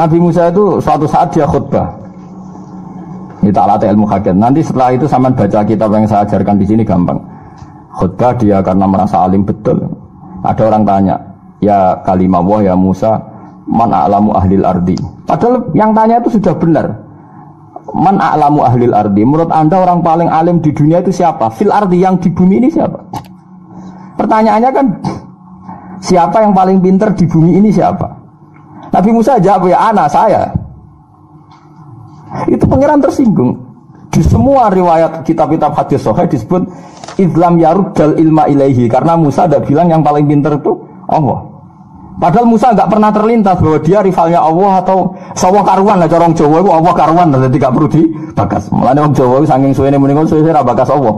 [0.00, 1.92] Nabi Musa itu suatu saat dia khutbah.
[3.44, 4.40] Ini tak latih ilmu hakim.
[4.40, 7.20] Nanti setelah itu sama baca kitab yang saya ajarkan di sini gampang.
[8.00, 9.76] Khutbah dia karena merasa alim betul.
[10.40, 11.16] Ada orang tanya,
[11.60, 13.20] ya kalimah wah ya Musa,
[13.68, 14.96] man a'lamu ahlil ardi.
[15.28, 16.86] Padahal yang tanya itu sudah benar.
[17.92, 19.20] Man a'lamu ahlil ardi.
[19.20, 21.52] Menurut anda orang paling alim di dunia itu siapa?
[21.52, 23.04] Fil ardi yang di bumi ini siapa?
[24.16, 24.86] Pertanyaannya kan,
[26.00, 28.19] siapa yang paling pinter di bumi ini siapa?
[28.90, 30.50] Nabi Musa jawab ya anak saya.
[32.46, 33.58] Itu pangeran tersinggung.
[34.10, 36.66] Di semua riwayat kitab-kitab hadis sahih disebut
[37.18, 37.62] Islam
[37.94, 41.49] dal ilma ilaihi karena Musa ada bilang yang paling pinter itu Allah.
[42.20, 46.60] Padahal Musa nggak pernah terlintas bahwa dia rivalnya Allah atau sawah karuan lah corong Jawa
[46.60, 48.68] itu Allah karuan jadi gak perlu dibakas.
[48.68, 51.16] Mulane wong Jawa saking suwene muni ngono suwe ora bakas Allah.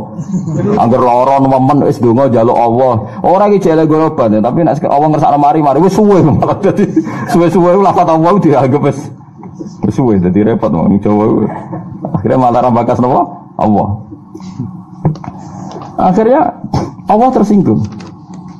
[0.78, 2.94] Angger lara nemen wis donga njaluk Allah.
[3.26, 6.86] Ora iki jele goroban tapi nek Allah ngersakno mari mari wis suwe malah dadi
[7.34, 8.98] suwe-suwe lafat Allah dianggap wis
[9.90, 11.50] suwe dadi repot wong Jawa.
[12.14, 13.26] Akhirnya malah ra bakas napa?
[13.58, 13.88] Allah.
[15.98, 16.62] Akhirnya
[17.10, 18.01] Allah tersinggung.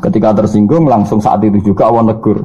[0.02, 2.42] Ketika tersinggung langsung saat itu juga Allah negur.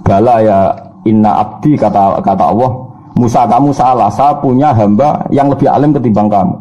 [0.00, 0.58] Bala ya
[1.04, 2.72] inna abdi kata kata Allah,
[3.20, 6.56] Musa kamu salah, saya punya hamba yang lebih alim ketimbang kamu.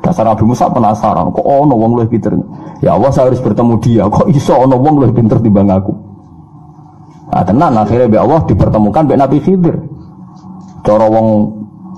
[0.00, 2.36] Dasar Nabi Musa penasaran, kok ono wong lebih pinter?
[2.84, 5.92] Ya Allah saya harus bertemu dia, kok iso ono wong lebih pinter timbang aku?
[7.32, 9.76] Nah, tenan akhirnya be Allah dipertemukan be Nabi Khidir.
[10.84, 11.28] Cara wong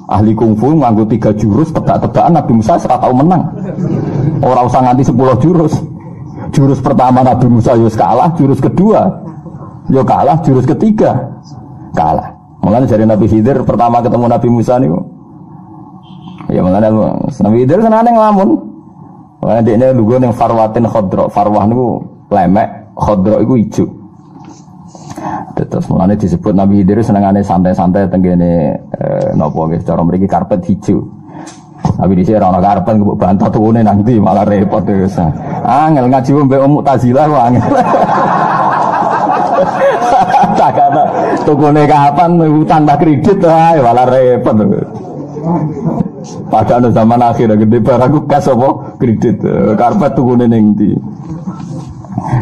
[0.07, 3.43] ahli kungfu nganggo tiga jurus tebak-tebakan Nabi Musa serata menang.
[4.43, 5.75] Orang usah nganti sepuluh jurus.
[6.57, 9.13] Jurus pertama Nabi Musa yo kalah, jurus kedua
[9.93, 11.13] yo kalah, jurus ketiga
[11.93, 12.33] kalah.
[12.65, 14.89] Mulanya dari Nabi Khidir pertama ketemu Nabi Musa nih.
[16.49, 16.89] Ya mulanya
[17.45, 18.49] Nabi Khidir senane ngelamun.
[19.45, 22.01] Mulanya dia ini lugu yang farwatin khodro, farwah niku
[22.33, 23.87] lemek, khodro itu hijau.
[25.61, 31.05] Terus mulanya disebut Nabi Khidir senengane santai-santai tenggene eh, nopo guys, cara mereka karpet hijau.
[31.95, 35.15] Tapi di sini orang karpen gue bantah tuh nanti malah repot terus.
[35.63, 37.65] Angel ngaji mbek Om Mu'tazilah kok angel.
[40.57, 41.03] Tak kata
[41.45, 42.31] tukune kapan
[42.65, 44.57] tanpa kredit ae malah repot.
[46.51, 49.41] Padahal zaman akhir gede barang kas apa kredit
[49.77, 50.97] karpet tukune ning ndi.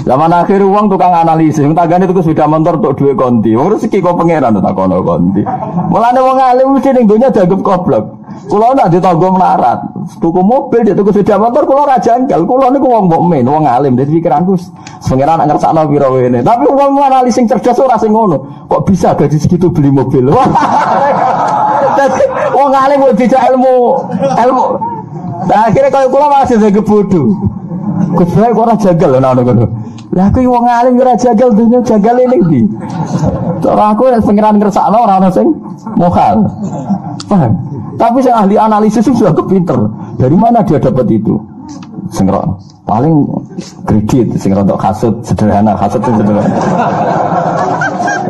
[0.04, 3.52] Zaman akhir uang tukang analisis, tagane tuku sepeda motor untuk duit konti.
[3.52, 5.42] Wong rezeki kok pangeran tak kono konti.
[5.90, 8.04] Mulane wong alim mesti ning donya dianggap goblok.
[8.44, 9.80] Kulo nak ditanggo melarat,
[10.20, 12.44] tuku mobil dia tuku sepeda motor kulo ra janggal.
[12.44, 13.96] Kulo niku wong mukmin, wong alim.
[13.96, 14.58] Dadi pikiranku
[15.00, 16.44] pangeran nak ngersakno pira wene.
[16.44, 18.12] Tapi wong analisis sing cerdas ora sing.
[18.12, 20.28] Kok bisa gaji segitu beli mobil?
[21.98, 22.22] Dadi
[22.52, 23.76] wong alim kok dijak ilmu
[24.20, 24.66] ilmu.
[25.44, 26.70] Nah, akhirnya kalau kulo masih saya.
[28.14, 29.66] Gus Bae kok ora jagal lho ngono ngono.
[30.14, 32.60] Lah aku wong alim ora jagal dunya jagal ini ndi?
[33.62, 35.48] Cara aku nek pengiran ngersakno ora ono sing
[35.98, 36.44] mokal.
[37.26, 37.52] Paham?
[37.94, 39.78] Tapi saya ahli analisis sudah kepinter.
[40.18, 41.38] Dari mana dia dapat itu?
[42.12, 42.28] Sing
[42.84, 43.24] paling
[43.88, 46.52] kredit, sing untuk kasut sederhana, kasut sederhana.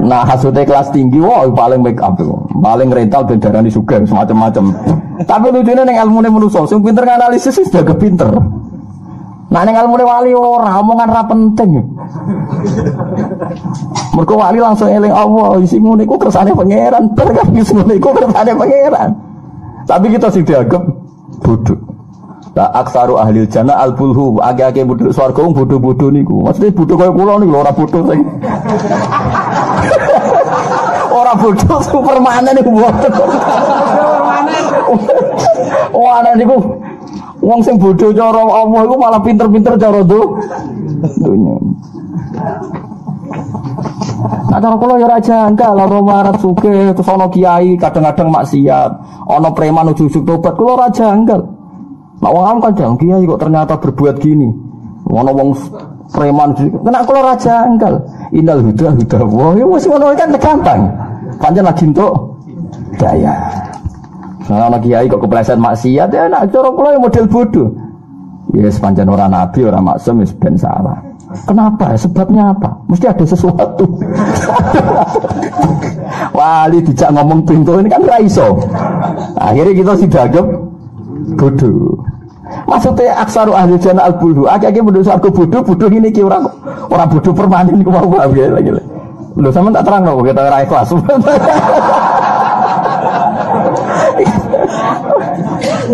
[0.04, 4.64] Nah hasutnya kelas tinggi, wah paling make up itu, paling rental bendarani suka semacam-macam.
[5.24, 8.28] Tapi lucunya neng ilmu neng manusia, sing pinter analisis sudah kepinter.
[9.48, 11.70] Nah ning ilmu wali ora omongan ra penting.
[14.14, 18.14] Mergo wali langsung eling Allah, isi ngono iku kersane pangeran, bar kan isi ngono iku
[18.14, 19.10] kersane pangeran.
[19.84, 20.80] Tapi kita sing dianggap
[21.44, 21.76] bodoh.
[22.54, 26.46] Lah aksaru ahli jannah al bulhu, age-age bodoh swarga wong bodoh-bodoh niku.
[26.46, 28.20] Maksudnya bodoh kaya kula niku ora bodoh sing.
[31.18, 33.12] ora bodoh supermanen niku bodoh.
[35.94, 36.58] Oh ana niku
[37.44, 41.54] Wong sing bodoh cara Allah iku malah pinter-pinter cara dunya.
[44.54, 48.90] Nah kula ya ora janggal lara marat suke terus ana kiai kadang-kadang maksiat,
[49.26, 51.42] ana preman ujug-ujug tobat kula ora janggal.
[52.22, 54.46] Nah am kadang kiai kok ternyata berbuat gini.
[55.10, 55.58] Ana wong
[56.14, 57.94] preman kena kula ora janggal.
[58.30, 60.80] Innal huda huda wa ya wis ngono kan gampang.
[61.42, 62.14] Pancen lagi entuk
[63.02, 63.34] daya.
[64.46, 67.68] Nah, anak kiai kok kepleset maksiat ya nak cara kula yang model bodoh.
[68.54, 70.94] Ya sepanjang orang nabi, orang maksum ya ben salah.
[71.42, 71.98] Kenapa?
[71.98, 72.78] Sebabnya apa?
[72.86, 73.84] Mesti ada sesuatu.
[76.38, 78.62] Wali dijak ngomong pintu ini kan raiso.
[79.38, 80.46] Akhirnya kita sih dagem
[81.34, 81.98] bodoh.
[82.70, 84.46] Maksudnya aksaru ahli jana al bulhu.
[84.46, 86.46] Akhirnya bodoh aku bodoh, bodoh ini ki orang
[86.90, 88.70] orang bodoh permanen ini mau apa ya lagi.
[89.34, 90.94] Lo sama tak terang loh kita raih kelas.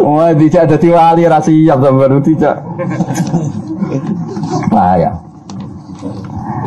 [0.01, 1.79] Wah, tidak ada wali rasiap
[2.25, 2.57] tidak.
[4.71, 5.11] Nah ya.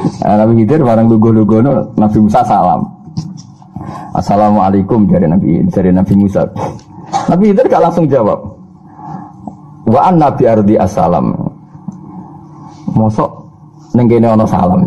[0.03, 1.63] Nah, Nabi Khidir barang lugu-lugu
[1.95, 2.83] Nabi Musa salam.
[4.13, 6.43] Assalamualaikum dari Nabi dari Nabi Musa.
[7.31, 8.39] Nabi Khidir gak langsung jawab.
[9.87, 11.31] Wa an Nabi ardi assalam.
[12.93, 13.31] Mosok
[13.95, 14.83] ning kene ana salam.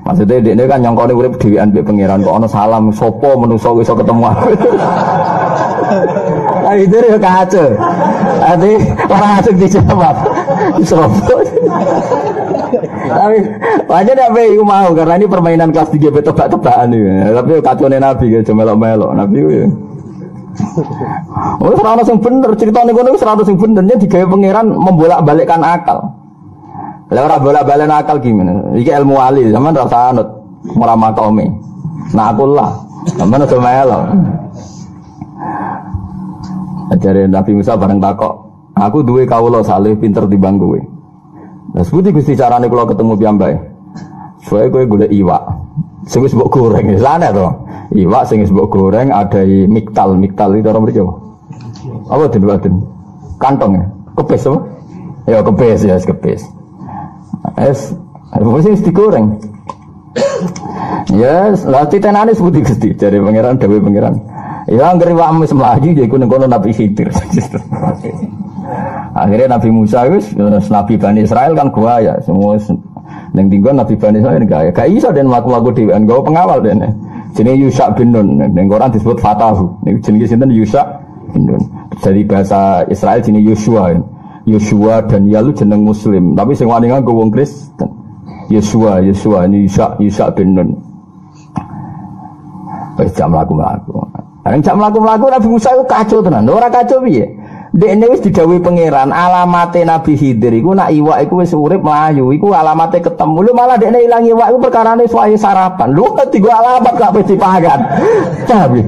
[0.00, 4.22] Maksudnya dia kan nyongkone urip dhewean mbek pangeran kok ana salam sapa menungso iso ketemu
[4.26, 4.48] aku.
[6.66, 7.70] Nabi Khidir ya kacau.
[8.40, 8.72] Ati
[9.06, 10.16] orang asik dijawab.
[10.88, 11.36] Sopo.
[13.10, 13.38] Tapi
[13.90, 17.10] wajar apa iku mau karena ini permainan kelas 3 betul tebak-tebakan iki.
[17.34, 19.10] Tapi kacone Nabi gitu melok-melok.
[19.18, 19.66] Nabi ya.
[21.60, 25.98] Oh, serana sing bener ceritane kono serana sing bener nya digawe pangeran membolak-balikkan akal.
[27.10, 28.74] Lah ora bolak-balik akal gimana?
[28.74, 30.28] Iki ilmu wali, zaman rasa anut
[30.78, 31.46] ora makome.
[32.14, 32.70] Nah aku lah,
[33.14, 34.02] sampean aja melok.
[36.90, 38.34] Ajare Nabi Musa bareng takok,
[38.74, 40.78] aku duwe kawula saleh pinter timbang kowe.
[41.70, 43.54] Nah, seperti gusti carane kalau ketemu piyambak.
[44.48, 45.42] Soalnya gue golek iwak.
[46.08, 47.46] Sing wis mbok goreng, sana to.
[47.94, 51.04] Iwak sing wis goreng ada miktal, miktal itu orang mriki
[52.10, 52.26] apa?
[52.26, 52.74] den den?
[53.38, 53.84] Kantong ya.
[54.18, 54.58] Kepes apa?
[55.30, 56.42] Ya kepes ya, kepes.
[57.54, 57.94] Es,
[58.34, 59.38] apa sih digoreng?
[61.10, 64.14] Yes, lah titenane sebuti Gusti dari pangeran dewe pangeran.
[64.70, 67.10] Ya anggere wae wis mlayu ya iku ning kono Nabi Khidir.
[69.10, 70.38] Akhirnya Nabi Musa itu
[70.70, 72.54] Nabi Bani Israel kan gua ya semua
[73.34, 76.82] yang tinggal Nabi Bani Israel gak ya gak iso dan laku-laku dewan gak pengawal dan
[77.34, 78.38] jadi Yusak bin Nun.
[78.38, 79.70] Dan orang disebut Fatahu.
[79.86, 80.86] Ini jenis itu Yusak
[81.30, 81.62] bin Nun.
[82.02, 83.94] Jadi bahasa Israel jenis Yosua.
[84.48, 86.34] Yosua dan Yalu jeneng Muslim.
[86.34, 87.86] Tapi sing wani gue wong Kristen.
[88.50, 89.46] Yosua Yosua.
[89.46, 90.70] Ini Yusak Yusak bin Nun.
[92.98, 93.94] Wis jam laku-laku.
[94.42, 96.48] Yang jam laku-laku Nabi Musa itu kacau tenan.
[96.50, 97.28] Orang kacau piye?
[97.70, 102.50] Dek wis didawi pangeran alamate Nabi Khidir iku nak iwak iku wis urip melayu iku
[102.50, 103.46] alamate ketemu.
[103.46, 105.94] Lu malah dekne ilang iwak iku perkarane suwaye sarapan.
[105.94, 107.80] Lu ngerti gua alamat gak pasti pagan
[108.50, 108.82] tapi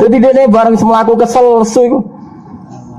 [0.00, 1.98] jadi dekne bareng semelaku kesel su iku.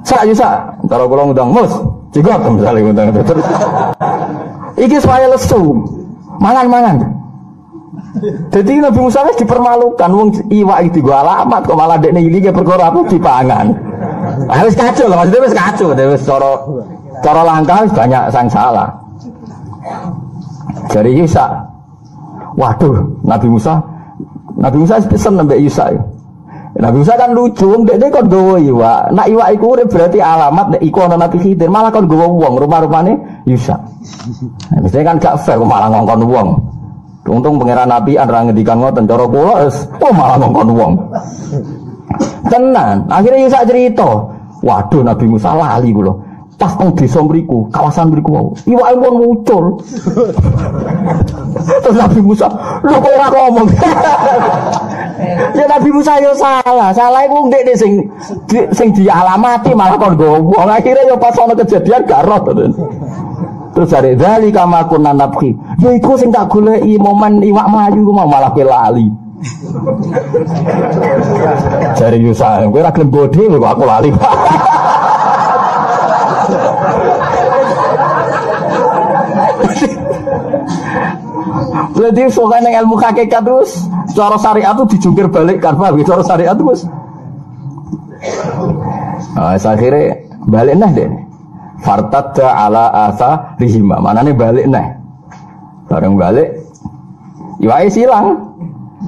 [0.05, 0.85] Sak yo sak.
[0.85, 1.73] Karo kula ngundang mus.
[2.13, 3.07] Juga misalnya ngundang.
[3.25, 3.45] Terus
[4.85, 5.73] iki suwaye lesu.
[6.37, 7.01] Mangan-mangan.
[8.53, 10.09] Jadi Nabi Musa dipermalukan.
[10.13, 13.93] Wong iwak itu gua alamat kok malah dekne ilinge perkara apa dipangan
[14.49, 16.51] harus kacau lah maksudnya harus kacau, harus coro
[17.23, 18.89] coro langkah banyak sang salah.
[20.91, 21.47] Dari Yusa,
[22.59, 23.79] waduh Nabi Musa,
[24.59, 25.95] Nabi Musa pesen nambah Yusa.
[25.95, 26.01] Ya.
[26.73, 29.13] Nabi Musa kan lucu, dia dia kan gawa iwa.
[29.13, 33.45] Nak iwa iku berarti alamat, nek iku ana Nabi Khidir, malah kan gawa uang rumah-rumahnya
[33.45, 33.77] Yusa.
[34.73, 36.49] Nah, Mestinya kan gak fair, malah ngongkon uang.
[37.29, 40.93] Untung pangeran Nabi antara ngedikan ngoten cara kula oh malah ngongkon uang.
[42.49, 42.97] Tenan.
[43.07, 44.32] Akhirnya Yusa cerita.
[44.63, 46.15] Waduh Nabi Musa lali kula.
[46.55, 48.47] Pas teng desa mriku, kawasan mriku wau.
[48.63, 49.65] Iwake pun muncul.
[51.83, 52.47] Terus Nabi Musa,
[52.85, 53.67] lho kok ora ngomong.
[55.57, 56.95] ya Nabi Musa yo salah.
[56.95, 58.07] Salah iku ndek sing
[58.71, 60.55] sing dialamati malah kon gowo.
[60.63, 62.39] Akhirnya yo pas ana kejadian gak roh
[63.73, 65.49] Terus dari dari kamaku nanapki,
[65.81, 69.22] ya iku sing tak goleki momen iwak melayu mau malah lali.
[71.99, 74.09] Jari Yusa, gue ragam bodi lho aku lali.
[81.93, 85.95] Berarti soalnya yang ilmu hakikat terus cara syariat itu dijungkir balik kan Pak?
[86.03, 86.83] Cara syariat terus.
[89.33, 91.09] Nah, akhirnya balik nah deh.
[91.83, 93.99] Fartadda ala asa rihima.
[93.99, 94.95] Mana nih balik nah?
[95.91, 96.49] Bareng balik,
[97.59, 98.52] iwai silang.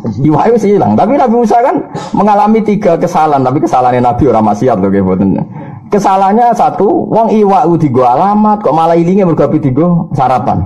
[0.03, 0.93] Iwa itu hilang.
[0.93, 1.75] Tapi Nabi Musa kan
[2.11, 3.41] mengalami tiga kesalahan.
[3.41, 5.45] Tapi kesalahannya Nabi orang maksiat loh kayak
[5.85, 9.85] Kesalahannya satu, wong iwa itu gua alamat, kok malah ilingnya bergapi tiga
[10.17, 10.65] sarapan.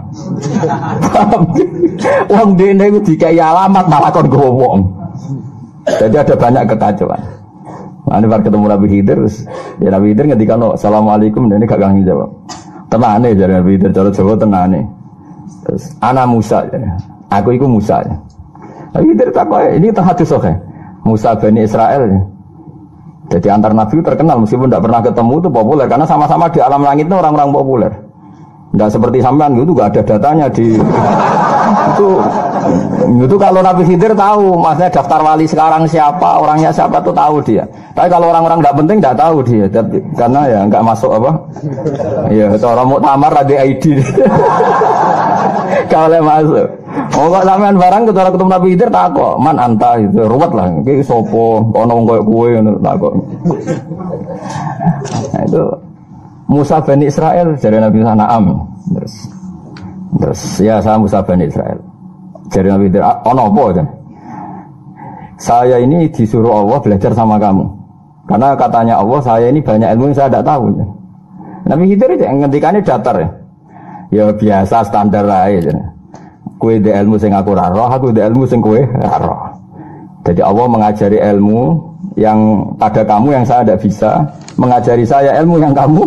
[2.33, 4.79] wong dene itu dikai alamat malah kon wong.
[5.85, 7.21] Jadi ada banyak kekacauan.
[8.09, 9.19] Nah, ini baru ketemu Nabi Khidir,
[9.77, 12.29] ya Nabi Khidir ngerti kan, Assalamualaikum, dan ini gak kangen jawab.
[12.89, 14.81] Tenane jadi Nabi Khidir, cara Jawa tenane.
[15.61, 16.97] Terus, anak Musa, ya.
[17.29, 18.01] aku itu Musa.
[18.01, 18.17] Ya.
[18.89, 20.51] Tapi dari takwa ini terhadus oke.
[21.05, 22.03] Musa bani Israel.
[23.29, 25.85] Jadi antar nabi terkenal meskipun tidak pernah ketemu itu populer.
[25.85, 27.91] Karena sama-sama di alam langit itu orang-orang populer.
[28.69, 30.77] Tidak seperti sampean gitu gak ada datanya di
[31.89, 32.09] itu
[33.25, 37.65] itu kalau Nabi Khidir tahu maksudnya daftar wali sekarang siapa orangnya siapa tuh tahu dia.
[37.97, 39.65] Tapi kalau orang-orang tidak penting tidak tahu dia.
[40.13, 41.31] Karena ya nggak masuk apa?
[42.29, 43.83] Ya orang mau tamar ada ID
[45.91, 46.65] kalau masuk
[47.19, 50.67] Oh kok sampean barang ketara ketemu Nabi Khidir tak kok man anta itu ruwet lah
[50.83, 53.13] iki sapa ono wong koyo kowe ngono tak kok.
[55.35, 55.63] Nah itu
[56.49, 58.43] Musa Bani Israel dari Nabi Sanaam
[58.95, 59.13] terus
[60.19, 61.79] terus ya saya Musa Bani Israel
[62.51, 63.87] dari Nabi Khidir ono apa kan
[65.39, 67.63] saya ini disuruh Allah belajar sama kamu.
[68.27, 70.63] Karena katanya Allah, saya ini banyak ilmu yang saya tidak tahu.
[71.65, 73.29] Nabi Khidir ngendikannya datar ya.
[74.11, 75.88] Ya biasa standar aja.
[76.59, 79.55] Kue de ilmu sing aku raro, aku de ilmu sing kue raro.
[80.27, 81.79] Jadi Allah mengajari ilmu
[82.19, 84.11] yang pada kamu yang saya tidak bisa,
[84.59, 86.03] mengajari saya ilmu yang kamu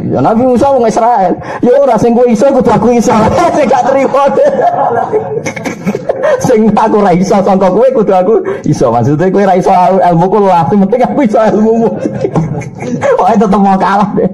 [0.00, 1.32] Nabi Musa wong Israel.
[1.60, 3.12] Ya ora sing kowe iso kudu aku iso.
[3.56, 4.24] Sing gak terima.
[6.46, 8.34] sing aku ra iso sangka kowe kudu aku
[8.64, 8.88] iso.
[8.88, 9.70] Maksudnya kowe ra iso
[10.00, 11.88] ilmu ku lah, sing penting aku iso ilmumu.
[13.18, 14.30] Pokoke tetep mau kalah deh.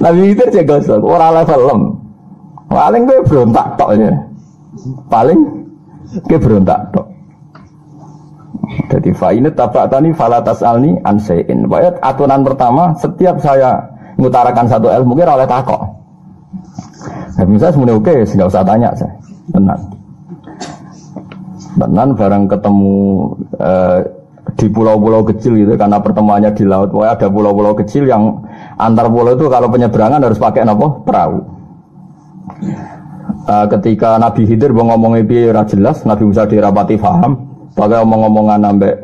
[0.00, 1.82] Nabi itu cek gosok, ora level lem.
[2.74, 4.10] Paling kowe berontak tok ya.
[5.06, 5.38] Paling
[6.26, 7.06] kowe berontak tok.
[8.90, 11.70] Jadi fa'inat tabak tani falatas alni ansein.
[11.70, 13.78] Bayat aturan pertama setiap saya
[14.18, 15.82] mengutarakan satu ilmu kira oleh takok.
[17.34, 19.14] Nah, misalnya semuanya oke, nggak usah tanya saya.
[19.50, 19.82] Tenang.
[21.74, 22.96] Tenang bareng ketemu
[23.58, 23.98] eh,
[24.54, 26.94] di pulau-pulau kecil gitu karena pertemuannya di laut.
[26.94, 28.42] Wah ada pulau-pulau kecil yang
[28.78, 30.86] antar pulau itu kalau penyeberangan harus pakai apa?
[31.02, 31.53] Perahu.
[33.44, 35.24] Uh, ketika Nabi Khidir mau ngomongin
[35.68, 38.94] jelas, Nabi Musa dirapati paham, Pakai omong-omongan sampai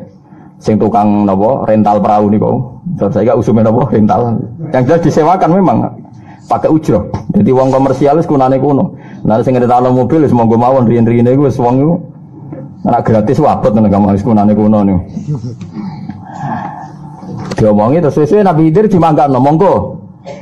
[0.62, 2.54] sing tukang nopo rental perahu nih kok.
[3.02, 4.38] Terus saya usumin nopo rental.
[4.70, 5.78] Yang jelas disewakan memang
[6.46, 7.10] pakai ujro.
[7.34, 8.94] Jadi uang komersialis kunane kuno.
[9.26, 11.92] Nah sing rental mobil semua gue mawon rian-rian itu uang itu
[12.86, 14.98] anak gratis wabot nih kamu harus kunane kuno nih.
[17.58, 19.80] Diomongi terus sesuai Nabi Hidir dimangkat ngomong kok.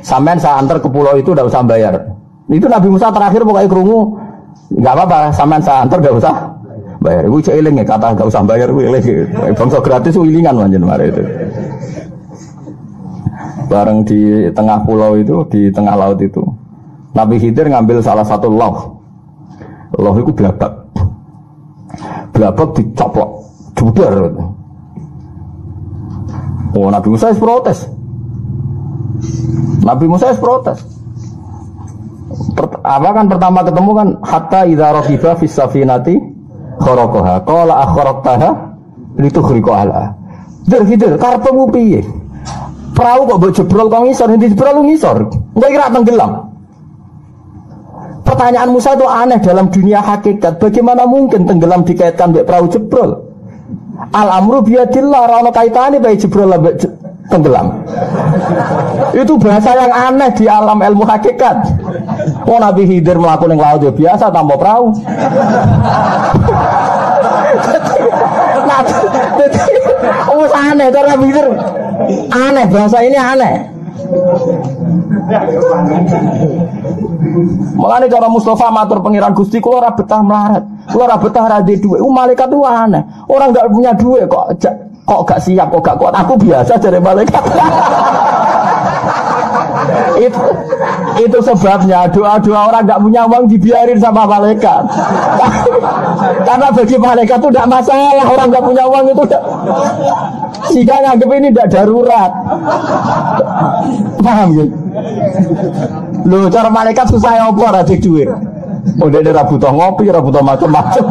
[0.05, 2.13] Sampean saya antar ke pulau itu udah usah bayar.
[2.49, 4.17] Itu Nabi Musa terakhir pokoknya kerungu
[4.69, 6.35] nggak apa-apa, sampean saya antar gak usah
[7.01, 7.23] bayar.
[7.29, 9.05] Iku cek ya kata gak usah bayar gue eling.
[9.53, 11.23] Bangsa gratis wilingan manjen mari itu.
[13.69, 16.41] Bareng di tengah pulau itu, di tengah laut itu.
[17.13, 18.97] Nabi Khidir ngambil salah satu loh.
[19.97, 20.73] Loh itu belabak.
[22.33, 23.29] Belabak dicoplok.
[23.77, 24.13] Judar.
[26.73, 27.85] Oh Nabi Musa protes.
[29.85, 30.98] Nabi Musa protes.
[32.89, 36.17] Apa kan pertama ketemu kan hatta idza raqiba fis safinati
[36.81, 38.49] khorokoha kola akhoroktaha
[39.21, 40.15] itu khuriko ala.
[40.65, 42.01] Der hidir karpemu piye?
[42.97, 44.27] Perahu kok buat jebrol kau ngisor?
[44.27, 45.17] Nanti jebrol ngisor.
[45.55, 46.31] Nggak kira tenggelam.
[48.27, 50.61] Pertanyaan Musa itu aneh dalam dunia hakikat.
[50.61, 53.09] Bagaimana mungkin tenggelam dikaitkan dengan perahu jebrol?
[54.15, 56.79] Al amru biadillah rano kaitannya baik jebrol lebih
[57.29, 57.85] tenggelam
[59.13, 61.57] itu bahasa yang aneh di alam ilmu hakikat
[62.49, 64.89] Oh Nabi Hidir melakukan yang laut ya biasa tanpa perahu.
[68.65, 68.81] nah,
[70.49, 71.27] aneh cara Nabi
[72.31, 73.78] aneh bahasa ini aneh.
[77.79, 80.63] Makanya cara Mustafa matur pengiran Gusti kula ora betah melarat.
[80.89, 81.97] Kula ora betah ra duwe.
[82.01, 83.03] Uh, malaikat itu aneh.
[83.29, 84.57] Orang enggak punya duit kok
[85.09, 86.13] kok gak siap kok gak kuat.
[86.13, 87.43] Aku biasa dari malaikat.
[90.19, 90.43] itu
[91.19, 94.83] itu sebabnya doa-doa orang nggak punya uang dibiarin sama malaikat.
[96.47, 99.43] Karena bagi malaikat itu tidak masalah orang nggak punya uang itu tidak.
[100.69, 102.31] Jika nganggep ini tidak darurat.
[104.19, 104.75] Paham gitu?
[106.27, 108.29] Loh, cara malaikat susah ya apa ada duit.
[108.99, 111.05] Udah ada butuh ngopi, butuh macam-macam.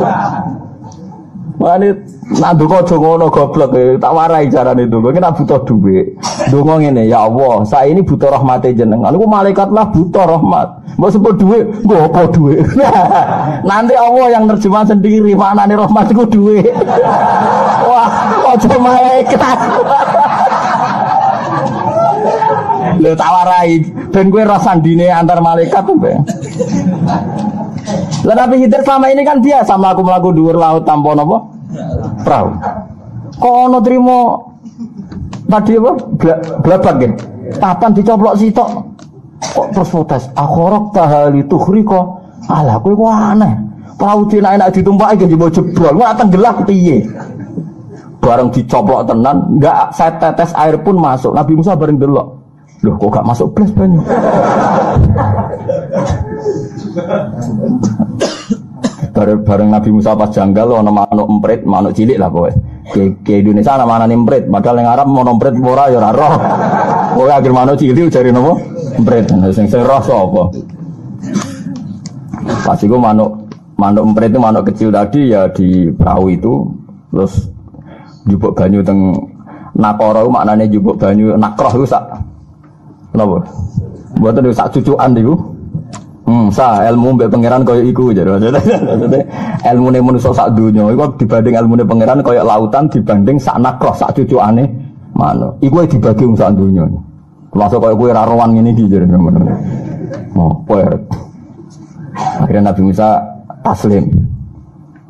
[1.59, 2.07] Mane
[2.39, 3.75] nak donga aja ngono goblok.
[3.99, 5.11] Tak warai carane donga.
[5.11, 6.15] Ki nak butuh dhuwit.
[6.55, 9.11] Donga ngene, ya Allah, saya ini butuh rahmate jenengan.
[9.11, 10.69] Aku malaikat lah butuh rahmat.
[10.99, 12.63] Mbok sebut dhuwit, nggo apa dhuwit?
[13.69, 16.71] Nanti Allah yang terjemah sendiri maknane rahmat iku dhuwit.
[17.91, 18.07] Wah,
[18.55, 19.59] aja malaikat.
[22.99, 23.79] Lho tak warai
[24.11, 25.97] ben kowe rasandine antar malaikat tuh,
[28.27, 31.39] lah Nabi Khidir selama ini kan biasa melaku-melaku dhuwur laut tanpa napa?
[32.27, 32.49] Perahu.
[33.39, 34.19] Kok ono trimo
[35.49, 35.93] tadi apa?
[36.61, 37.15] Blabak gitu.
[37.57, 38.69] Papan dicoplok sitok.
[39.41, 40.23] Kok terus protes?
[40.37, 42.21] Akhorok tahali tuhriko.
[42.51, 43.55] Alah kowe kok aneh.
[43.99, 45.97] Perahu cina enak ditumpaki kan jebol jebrol.
[45.97, 47.07] Ora tenggelam piye?
[48.19, 51.33] Bareng dicoplok tenan, enggak saya tetes air pun masuk.
[51.33, 52.38] Nabi Musa bareng delok.
[52.87, 54.01] Loh kok gak masuk blas banyu?
[59.19, 62.47] bareng, bareng Nabi Musa pas janggal ono manuk emprit, manuk cilik lah kowe.
[62.89, 66.35] Ke, ke Indonesia ana mana emprit, padahal yang Arab mau emprit ora ya ora roh.
[67.19, 68.63] Kowe akhir manuk cilik jari nopo?
[68.95, 69.27] Emprit.
[69.51, 70.43] Sing sing roh sapa?
[72.63, 76.55] Pas iku manuk manuk emprit itu manuk kecil tadi ya di perahu itu
[77.15, 77.47] terus
[78.27, 79.15] jupuk banyu teng
[79.79, 82.03] nakoro maknanya jupuk banyu nakroh itu sak
[83.19, 83.39] kenapa?
[84.23, 85.35] Buat itu sak cucuan itu
[86.29, 88.61] Hmm, sa ilmu mbek pangeran koyo iku jadi maksudnya
[89.73, 93.97] ilmu nih manusia sak dunia iku dibanding ilmu nih pangeran koyo lautan dibanding sak nakroh
[93.97, 94.69] sak cucu aneh
[95.17, 96.85] mana iku dibagi sak dunia
[97.49, 99.41] termasuk koyo kue raruan ini di jadi mana
[100.37, 101.01] mau poer
[102.45, 103.09] akhirnya Nabi Musa
[103.65, 104.13] taslim.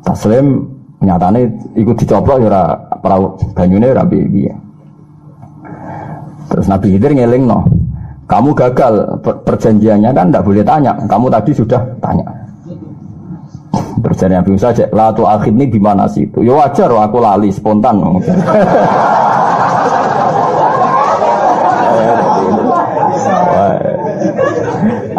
[0.07, 0.71] Taslim
[1.03, 4.55] nyatane ikut dicoplok ya perahu banyune rabi biya
[6.47, 7.59] terus Nabi Khidir ngeling no
[8.29, 8.93] kamu gagal
[9.25, 10.93] perjanjiannya kan tidak boleh tanya.
[11.09, 12.29] Kamu tadi sudah tanya.
[13.99, 16.45] Perjanjian Nabi Musa cek latu akhir ini gimana sih itu?
[16.45, 17.99] Ya wajar aku lali spontan.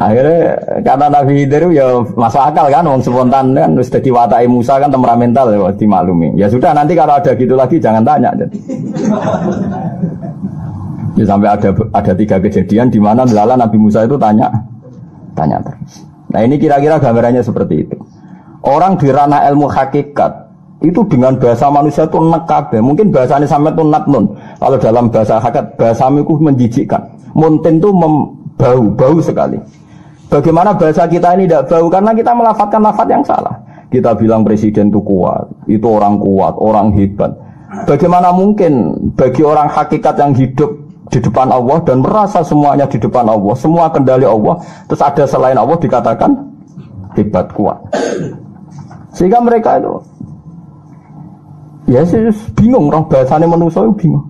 [0.01, 4.89] Akhirnya karena Nabi Khidir ya masuk akal kan, wong spontan kan sudah diwatai Musa kan
[4.89, 6.41] temperamental ya dimaklumi.
[6.41, 8.33] Ya sudah nanti kalau ada gitu lagi jangan tanya.
[11.19, 14.47] Ya, sampai ada ada tiga kejadian di mana lala Nabi Musa itu tanya
[15.35, 16.07] tanya terus.
[16.31, 17.97] Nah ini kira-kira gambarannya seperti itu.
[18.63, 20.33] Orang di ranah ilmu hakikat
[20.81, 22.79] itu dengan bahasa manusia itu nekabe.
[22.79, 24.25] Mungkin bahasanya sampai itu natnun.
[24.63, 27.03] Kalau dalam bahasa hakikat bahasa itu menjijikkan.
[27.35, 27.91] Muntin itu
[28.59, 29.59] bau bau sekali.
[30.31, 33.55] Bagaimana bahasa kita ini tidak bau karena kita melafatkan lafat yang salah.
[33.91, 37.35] Kita bilang presiden itu kuat, itu orang kuat, orang hebat.
[37.91, 40.71] Bagaimana mungkin bagi orang hakikat yang hidup
[41.11, 45.59] di depan Allah dan merasa semuanya di depan Allah, semua kendali Allah, terus ada selain
[45.59, 46.31] Allah dikatakan
[47.19, 47.79] hebat kuat.
[49.11, 49.95] Sehingga mereka itu
[51.91, 54.25] ya sih bingung, roh bahasanya manusia itu bingung.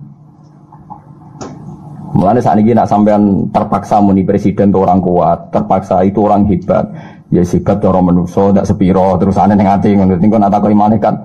[2.11, 6.83] Mulanya saat ini nak sampean terpaksa muni presiden itu orang kuat, terpaksa itu orang hebat.
[7.31, 11.15] Ya hebat orang manusia, tidak sepiro, terus aneh hati, ngerti kok nak takut kan.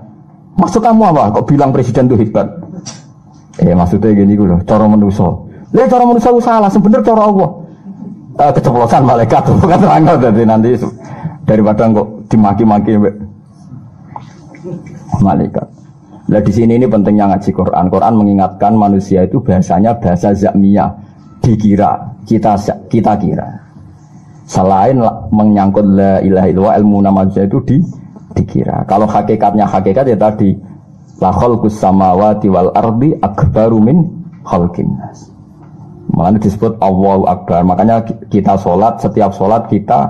[0.54, 1.34] Masuk kamu apa?
[1.34, 2.46] Kok bilang presiden itu hebat?
[3.58, 5.26] Eh maksudnya gini gue loh, cara manusia.
[5.76, 7.50] Lihat cara manusia salah, sebenarnya cara Allah.
[8.36, 10.76] Uh, keceplosan malaikat bukan terang jadi nanti
[11.48, 12.92] daripada kok dimaki-maki
[15.24, 15.66] malaikat.
[16.26, 17.86] Nah di sini ini pentingnya ngaji Quran.
[17.88, 20.90] Quran mengingatkan manusia itu bahasanya bahasa zakmiyah,
[21.40, 22.58] dikira, kita
[22.92, 23.48] kita kira.
[24.44, 24.98] Selain
[25.30, 27.78] menyangkut la ilaha illallah ilmu nama itu di
[28.34, 28.84] dikira.
[28.84, 30.52] Kalau hakikatnya hakikat ya tadi
[31.22, 34.04] la khalqus samawati wal ardi akbaru min
[34.44, 34.92] khalqin.
[36.16, 37.60] Makanya disebut Allahu Akbar.
[37.68, 38.00] Makanya
[38.32, 40.08] kita sholat, setiap sholat kita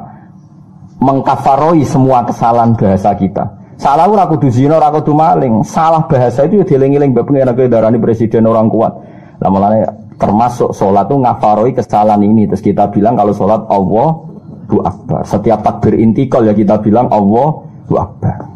[1.02, 3.42] mengkafaroi semua kesalahan bahasa kita.
[3.76, 5.66] Salah ora kudu zina, ora kudu maling.
[5.66, 8.94] Salah bahasa itu ya dieling-eling mbek pengen darani presiden orang kuat.
[9.42, 9.84] Lah mulane
[10.16, 12.48] termasuk sholat tuh ngafaroi kesalahan ini.
[12.48, 15.26] Terus kita bilang kalau sholat Allahu Akbar.
[15.26, 18.46] Setiap takbir intikal ya kita bilang Allahu Akbar.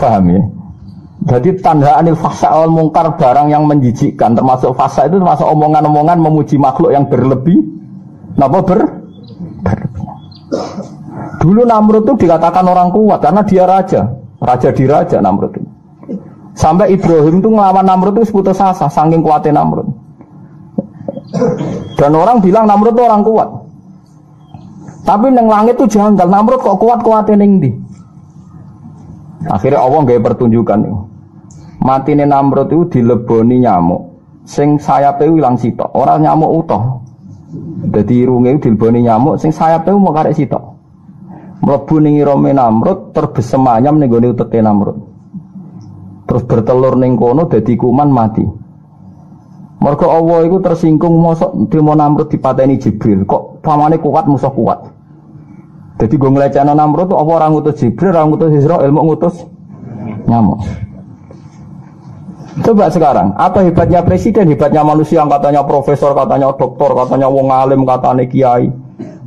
[0.00, 0.42] Paham ya?
[1.24, 6.60] Jadi tanda anil fasa awal mungkar barang yang menjijikkan termasuk fasa itu termasuk omongan-omongan memuji
[6.60, 7.56] makhluk yang berlebih.
[8.36, 8.80] Napa ber?
[11.40, 14.02] Dulu Namrud itu dikatakan orang kuat karena dia raja,
[14.42, 15.70] raja di raja Namrud itu.
[16.56, 19.88] Sampai Ibrahim itu ngelawan Namrud itu seputus asa, saking kuatnya Namrud.
[22.00, 23.48] Dan orang bilang Namrud itu orang kuat.
[25.06, 27.70] Tapi neng langit itu janggal, Namrud kok kuat kuatnya neng di.
[29.44, 34.02] Akhirnya Allah nggak pertunjukan nih Namrud itu dileboni nyamuk.
[34.46, 35.90] Sing sayapnya hilang sitok.
[35.94, 36.82] Orang nyamuk utuh.
[37.94, 39.38] Jadi itu dileboni nyamuk.
[39.38, 40.74] Sing sayapnya mau karek sitok.
[41.62, 44.98] Mlebu irome Namrud terbesemayam ning gone utete Namrud.
[46.26, 48.44] Terus bertelur ning kono kuman mati.
[49.76, 53.22] Mergo Allah itu tersinggung mosok trimo Namrud dipateni Jibril.
[53.22, 54.95] Kok pamane kuat musuh kuat
[55.96, 59.34] jadi gue ngelecehno Namrud apa orang ngutus Jibril orang ngutus Israel mau ngutus
[60.28, 60.60] nyamuk
[62.56, 67.84] Coba sekarang, apa hebatnya presiden, hebatnya manusia yang katanya profesor, katanya doktor, katanya wong alim,
[67.84, 68.72] katanya kiai.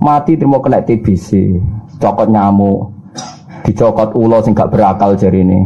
[0.02, 1.62] Mati terima kena TBC,
[2.02, 2.90] cokot nyamuk,
[3.70, 5.62] dicokot ulo sing gak berakal jari ini.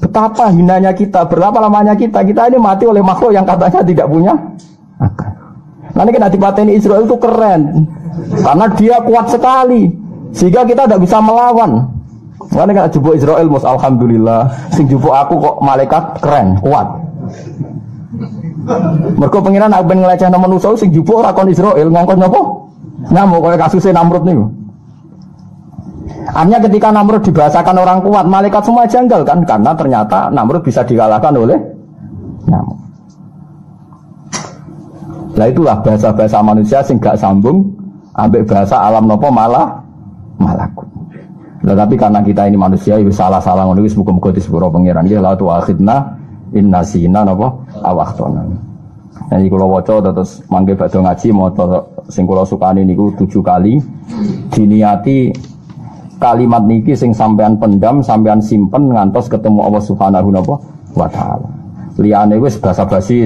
[0.00, 4.32] Betapa hinanya kita, berapa lamanya kita, kita ini mati oleh makhluk yang katanya tidak punya
[4.96, 5.43] akal.
[5.94, 7.86] Nanti kita dipateni Israel itu keren,
[8.42, 9.94] karena dia kuat sekali,
[10.34, 11.86] sehingga kita tidak bisa melawan.
[12.50, 14.46] Mana kan jupuk Israel mus alhamdulillah.
[14.74, 16.86] Sing jupuk aku kok malaikat keren, kuat.
[19.18, 22.70] Mereka pengiran aku ben ngeleceh nama manusia sing jupuk rakon Israel ngongkon nyopo?
[23.10, 24.38] Nyamuk kayak kasusnya Namrud nih.
[26.32, 31.34] Artinya ketika Namrud dibahasakan orang kuat, malaikat semua janggal kan karena ternyata Namrud bisa dikalahkan
[31.36, 31.58] oleh
[32.48, 32.83] nyamuk.
[35.34, 37.66] Nah itulah bahasa-bahasa manusia sing gak sambung
[38.14, 39.82] ambek bahasa alam nopo malah
[40.38, 40.86] malakut.
[41.64, 45.08] Nah, tapi karena kita ini manusia, itu salah-salah ngono wis muga-muga disepuro pangeran.
[45.08, 46.12] Ya la tu akhidna
[46.52, 48.44] inna sina napa awahtona.
[49.32, 51.80] Nah, iki kula waca terus mangke badhe ngaji maca
[52.12, 53.80] sing kula sukani niku tujuh kali
[54.52, 55.32] diniati
[56.20, 60.28] kalimat niki sing sampean pendam, sampean simpen ngantos ketemu Allah Subhanahu
[60.92, 61.48] wa taala.
[61.96, 63.24] Liyane wis basa-basi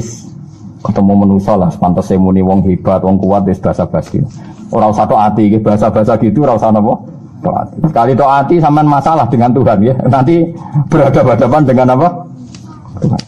[0.79, 4.23] ketemu manusa lah pantes muni wong hebat, wong kuat wis basa-basi.
[4.69, 6.95] Ora usah tok ati iki bahasa-bahasa gitu ora usah napa?
[7.39, 7.77] Toati.
[7.87, 9.95] Sekali toati sampean masalah dengan Tuhan ya.
[10.15, 10.45] Nanti
[10.91, 12.09] berhadapan-hadapan dengan apa?
[13.01, 13.23] Tuhan.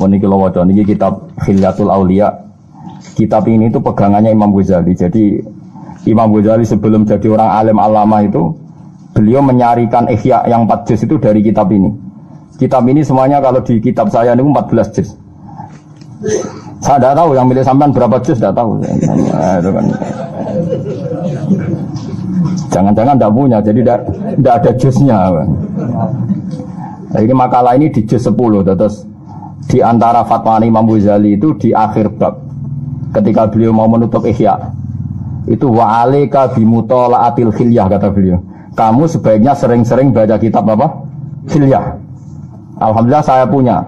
[0.00, 2.28] Meniki lo waca niki kitab Khilyatul Aulia.
[3.12, 4.92] Kitab ini itu pegangannya Imam Ghazali.
[4.96, 5.40] Jadi
[6.08, 8.56] Imam Ghazali sebelum jadi orang alim alama itu
[9.12, 11.92] beliau menyarikan ihya yang 4 juz itu dari kitab ini.
[12.56, 15.08] Kitab ini semuanya kalau di kitab saya ini 14 juz.
[16.82, 18.78] Saya tidak tahu yang milih sampean berapa juz tidak tahu.
[18.82, 19.86] Kan.
[22.72, 25.18] Jangan-jangan tidak punya, jadi tidak ada jusnya.
[27.12, 29.04] Nah, ini makalah ini di juz 10, terus
[29.68, 32.42] di antara fatwa Imam Ghazali itu di akhir bab
[33.14, 34.58] ketika beliau mau menutup ihya
[35.46, 38.40] itu wa alika bimutolaatil khilyah kata beliau
[38.74, 41.06] kamu sebaiknya sering-sering baca kitab apa
[41.46, 41.98] khilyah
[42.80, 43.84] alhamdulillah saya punya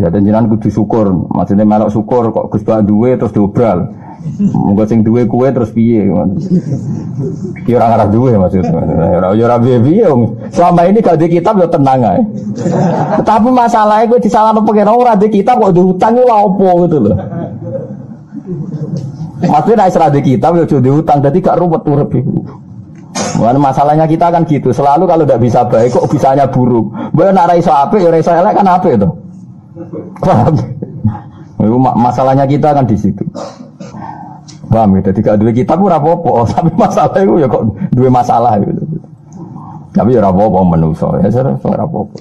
[0.00, 4.04] ya dan jenengan kudu syukur maksudnya melok syukur kok Gus duwe terus diobral
[4.40, 6.08] Mungkin sing duwe kue terus piye?
[7.68, 8.72] Ya ora ngarah duwe maksudnya.
[9.20, 10.08] Ora ya ora piye
[10.48, 12.20] Selama ini gak di kitab ya tenang ae.
[13.20, 17.16] Tapi masalahnya gue disalahno pengen ora di kitab kok diutang lha opo gitu loh.
[19.44, 22.64] Maksudnya nek di kitab ya diutang dadi gak ruwet urip iku.
[23.34, 26.86] Mana masalahnya kita kan gitu, selalu kalau tidak bisa baik kok bisanya buruk.
[27.10, 28.66] Boleh nak raiso ape, ya raiso elek kan
[29.94, 30.64] itu.
[31.78, 33.24] Masalahnya kita kan di situ.
[34.68, 35.00] Paham ya?
[35.10, 35.98] Jadi gak dua kitab ora
[36.52, 37.62] tapi masalah itu ya kok
[37.94, 38.82] dua masalah gitu.
[39.94, 42.18] Tapi ya ora apa-apa menungso, ya ora apa-apa.